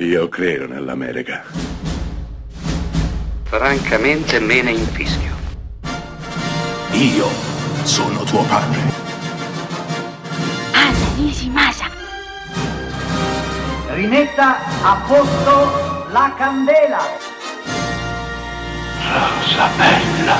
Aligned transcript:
Io 0.00 0.28
credo 0.28 0.68
nell'America. 0.68 1.42
Francamente 3.42 4.38
me 4.38 4.62
ne 4.62 4.70
infischio. 4.70 5.34
Io 6.92 7.26
sono 7.82 8.22
tuo 8.22 8.44
padre. 8.44 8.80
Anna 10.70 11.14
Nishimasa. 11.16 11.90
Rimetta 13.88 14.58
a 14.84 15.04
posto 15.04 16.06
la 16.12 16.32
candela. 16.38 17.00
Rosa 19.02 19.68
bella. 19.76 20.36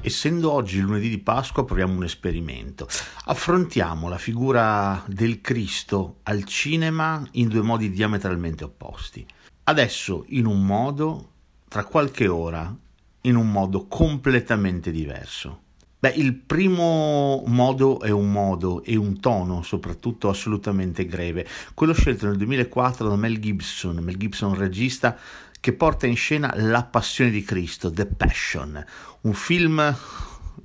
Essendo 0.00 0.52
oggi 0.52 0.80
lunedì 0.80 1.10
di 1.10 1.18
Pasqua, 1.18 1.66
proviamo 1.66 1.94
un 1.94 2.04
esperimento. 2.04 2.88
Affrontiamo 3.24 4.08
la 4.08 4.18
figura 4.18 5.00
del 5.06 5.40
Cristo 5.40 6.16
al 6.24 6.42
cinema 6.42 7.24
in 7.32 7.46
due 7.46 7.62
modi 7.62 7.88
diametralmente 7.88 8.64
opposti. 8.64 9.24
Adesso 9.62 10.24
in 10.30 10.44
un 10.46 10.66
modo, 10.66 11.28
tra 11.68 11.84
qualche 11.84 12.26
ora 12.26 12.76
in 13.20 13.36
un 13.36 13.48
modo 13.48 13.86
completamente 13.86 14.90
diverso. 14.90 15.60
Beh, 16.00 16.14
il 16.16 16.34
primo 16.34 17.44
modo 17.46 18.00
è 18.00 18.10
un 18.10 18.32
modo 18.32 18.82
e 18.82 18.96
un 18.96 19.20
tono, 19.20 19.62
soprattutto 19.62 20.28
assolutamente 20.28 21.06
greve, 21.06 21.46
quello 21.74 21.92
scelto 21.92 22.26
nel 22.26 22.36
2004 22.38 23.08
da 23.08 23.14
Mel 23.14 23.38
Gibson, 23.38 23.98
Mel 23.98 24.16
Gibson 24.16 24.56
regista 24.56 25.16
che 25.60 25.72
porta 25.74 26.08
in 26.08 26.16
scena 26.16 26.52
La 26.56 26.82
Passione 26.82 27.30
di 27.30 27.44
Cristo, 27.44 27.88
The 27.88 28.06
Passion, 28.06 28.84
un 29.20 29.32
film 29.32 29.96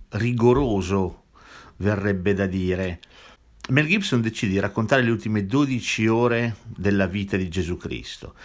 rigoroso, 0.09 1.26
verrebbe 1.77 2.34
da 2.34 2.45
dire. 2.45 2.99
Mel 3.70 3.88
Gibson 3.88 4.22
decide 4.22 4.54
di 4.54 4.59
raccontare 4.59 5.02
le 5.02 5.12
ultime 5.12 5.45
12 5.45 6.08
ore 6.08 6.55
della 6.66 7.05
vita 7.08 7.36
di 7.36 7.50
Gesù 7.50 7.76
Cristo, 7.77 8.36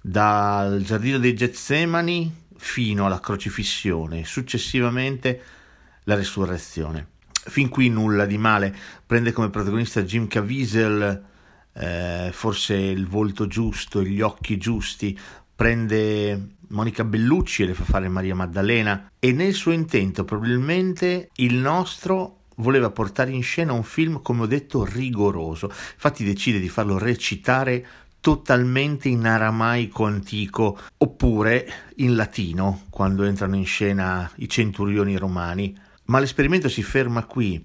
dal 0.00 0.82
giardino 0.82 1.18
dei 1.18 1.34
Getsemani 1.34 2.44
fino 2.56 3.06
alla 3.06 3.20
crocifissione, 3.20 4.24
successivamente 4.24 5.42
la 6.04 6.14
resurrezione. 6.14 7.08
Fin 7.30 7.68
qui 7.68 7.88
nulla 7.88 8.26
di 8.26 8.38
male, 8.38 8.74
prende 9.06 9.32
come 9.32 9.50
protagonista 9.50 10.02
Jim 10.02 10.26
Caviezel, 10.26 11.24
eh, 11.72 12.30
forse 12.32 12.74
il 12.74 13.06
volto 13.06 13.46
giusto, 13.46 14.02
gli 14.02 14.20
occhi 14.20 14.56
giusti, 14.58 15.18
prende 15.54 16.56
Monica 16.68 17.04
Bellucci 17.04 17.62
e 17.62 17.66
le 17.66 17.74
fa 17.74 17.84
fare 17.84 18.08
Maria 18.08 18.34
Maddalena 18.34 19.10
e 19.18 19.32
nel 19.32 19.54
suo 19.54 19.72
intento 19.72 20.24
probabilmente 20.24 21.30
il 21.36 21.54
nostro 21.54 22.40
voleva 22.56 22.90
portare 22.90 23.30
in 23.30 23.42
scena 23.42 23.72
un 23.72 23.82
film 23.82 24.22
come 24.22 24.42
ho 24.42 24.46
detto 24.46 24.84
rigoroso. 24.84 25.68
Infatti 25.68 26.24
decide 26.24 26.58
di 26.58 26.68
farlo 26.68 26.98
recitare 26.98 27.86
totalmente 28.20 29.08
in 29.08 29.24
aramaico 29.24 30.04
antico 30.04 30.78
oppure 30.98 31.92
in 31.96 32.16
latino 32.16 32.82
quando 32.90 33.24
entrano 33.24 33.56
in 33.56 33.66
scena 33.66 34.30
i 34.36 34.48
centurioni 34.48 35.16
romani. 35.16 35.76
Ma 36.06 36.18
l'esperimento 36.18 36.68
si 36.68 36.82
ferma 36.82 37.24
qui 37.24 37.64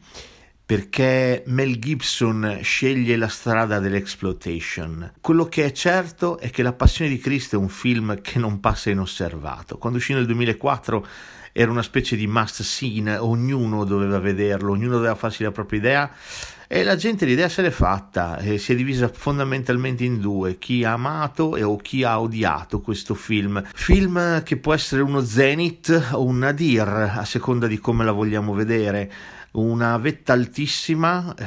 perché 0.72 1.44
Mel 1.48 1.80
Gibson 1.80 2.60
sceglie 2.62 3.18
la 3.18 3.28
strada 3.28 3.80
dell'exploitation. 3.80 5.16
Quello 5.20 5.44
che 5.48 5.66
è 5.66 5.74
certo 5.74 6.40
è 6.40 6.50
che 6.50 6.64
La 6.64 6.72
Passione 6.72 7.12
di 7.12 7.18
Cristo 7.18 7.58
è 7.58 7.60
un 7.60 7.68
film 7.68 8.22
che 8.22 8.40
non 8.40 8.62
passa 8.62 8.90
inosservato. 8.90 9.78
Quando 9.78 9.98
uscì 9.98 10.14
nel 10.14 10.26
2004 10.26 11.06
era 11.52 11.70
una 11.70 11.82
specie 11.82 12.16
di 12.16 12.26
must 12.26 12.62
scene, 12.62 13.18
ognuno 13.18 13.84
doveva 13.84 14.20
vederlo, 14.20 14.72
ognuno 14.72 14.94
doveva 14.94 15.16
farsi 15.16 15.44
la 15.44 15.52
propria 15.52 15.80
idea 15.80 16.12
e 16.70 16.84
la 16.86 16.96
gente 16.96 17.26
l'idea 17.26 17.50
se 17.50 17.62
l'è 17.62 17.70
fatta 17.70 18.38
e 18.38 18.58
si 18.58 18.72
è 18.72 18.76
divisa 18.76 19.10
fondamentalmente 19.14 20.06
in 20.06 20.22
due, 20.22 20.58
chi 20.58 20.86
ha 20.86 20.94
amato 20.94 21.58
e 21.58 21.64
o 21.64 21.76
chi 21.76 22.06
ha 22.06 22.22
odiato 22.22 22.80
questo 22.80 23.14
film. 23.14 23.62
Film 23.74 24.42
che 24.44 24.56
può 24.56 24.74
essere 24.74 25.02
uno 25.02 25.22
zenith 25.22 26.12
o 26.14 26.24
un 26.24 26.38
nadir 26.38 26.88
a 26.88 27.26
seconda 27.26 27.68
di 27.68 27.78
come 27.78 28.06
la 28.06 28.14
vogliamo 28.14 28.54
vedere 28.54 29.12
una 29.54 29.98
vetta 29.98 30.34
altissima, 30.34 31.34
eh, 31.36 31.46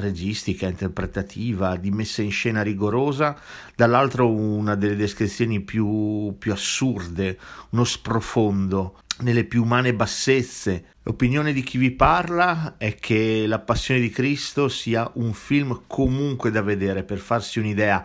registica, 0.00 0.66
interpretativa, 0.66 1.76
di 1.76 1.90
messa 1.90 2.20
in 2.20 2.30
scena 2.30 2.62
rigorosa, 2.62 3.38
dall'altro 3.74 4.30
una 4.30 4.74
delle 4.74 4.96
descrizioni 4.96 5.60
più, 5.60 6.34
più 6.38 6.52
assurde, 6.52 7.38
uno 7.70 7.84
sprofondo 7.84 9.00
nelle 9.20 9.44
più 9.44 9.62
umane 9.62 9.94
bassezze. 9.94 10.84
L'opinione 11.02 11.52
di 11.52 11.62
chi 11.62 11.78
vi 11.78 11.92
parla 11.92 12.74
è 12.76 12.96
che 12.96 13.46
La 13.46 13.60
Passione 13.60 14.00
di 14.00 14.10
Cristo 14.10 14.68
sia 14.68 15.10
un 15.14 15.32
film 15.32 15.82
comunque 15.86 16.50
da 16.50 16.60
vedere 16.60 17.04
per 17.04 17.18
farsi 17.18 17.58
un'idea, 17.58 18.04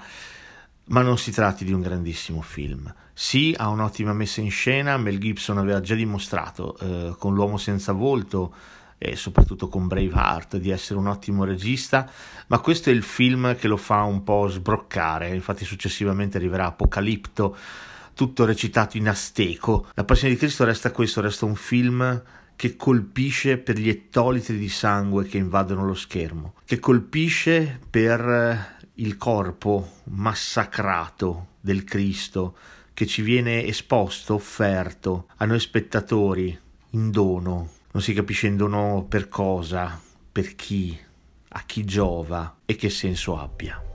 ma 0.85 1.01
non 1.01 1.17
si 1.17 1.31
tratti 1.31 1.65
di 1.65 1.73
un 1.73 1.81
grandissimo 1.81 2.41
film. 2.41 2.93
Sì, 3.13 3.53
ha 3.57 3.67
un'ottima 3.67 4.13
messa 4.13 4.39
in 4.39 4.49
scena, 4.49 4.97
Mel 4.97 5.19
Gibson 5.19 5.57
aveva 5.57 5.81
già 5.81 5.95
dimostrato 5.95 6.77
eh, 6.77 7.15
con 7.17 7.33
L'uomo 7.33 7.57
senza 7.57 7.91
volto 7.91 8.53
e 9.03 9.15
soprattutto 9.15 9.67
con 9.67 9.87
Braveheart 9.87 10.57
di 10.57 10.69
essere 10.69 10.99
un 10.99 11.07
ottimo 11.07 11.43
regista, 11.43 12.07
ma 12.45 12.59
questo 12.59 12.91
è 12.91 12.93
il 12.93 13.01
film 13.01 13.55
che 13.55 13.67
lo 13.67 13.75
fa 13.75 14.03
un 14.03 14.23
po' 14.23 14.47
sbroccare, 14.47 15.33
infatti 15.33 15.65
successivamente 15.65 16.37
arriverà 16.37 16.67
Apocalipto, 16.67 17.57
tutto 18.13 18.45
recitato 18.45 18.97
in 18.97 19.09
azteco. 19.09 19.87
La 19.95 20.03
Passione 20.03 20.33
di 20.33 20.39
Cristo 20.39 20.65
resta 20.65 20.91
questo, 20.91 21.19
resta 21.19 21.45
un 21.45 21.55
film 21.55 22.21
che 22.55 22.75
colpisce 22.75 23.57
per 23.57 23.79
gli 23.79 23.89
ettolitri 23.89 24.59
di 24.59 24.69
sangue 24.69 25.25
che 25.25 25.39
invadono 25.39 25.83
lo 25.83 25.95
schermo, 25.95 26.53
che 26.63 26.77
colpisce 26.77 27.79
per 27.89 28.77
il 28.93 29.17
corpo 29.17 29.93
massacrato 30.11 31.47
del 31.59 31.83
Cristo 31.83 32.55
che 32.93 33.07
ci 33.07 33.23
viene 33.23 33.65
esposto, 33.65 34.35
offerto 34.35 35.25
a 35.37 35.45
noi 35.45 35.59
spettatori 35.59 36.55
in 36.91 37.09
dono 37.09 37.79
non 37.93 38.01
si 38.01 38.13
capisce 38.13 38.47
in 38.47 38.57
dono 38.57 39.05
per 39.07 39.27
cosa, 39.27 39.99
per 40.31 40.55
chi, 40.55 40.97
a 41.49 41.63
chi 41.65 41.83
giova 41.83 42.59
e 42.65 42.75
che 42.75 42.89
senso 42.89 43.37
abbia. 43.37 43.90